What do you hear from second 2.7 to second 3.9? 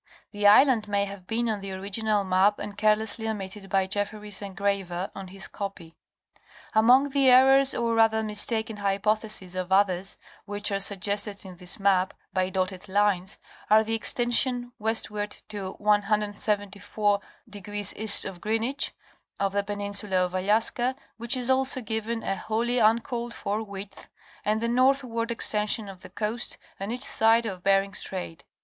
care lessly omitted by